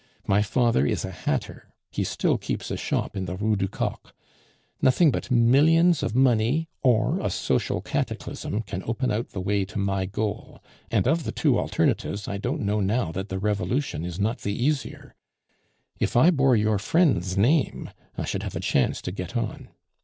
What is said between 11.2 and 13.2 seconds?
the two alternatives, I don't know now